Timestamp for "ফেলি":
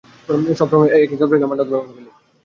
1.95-2.09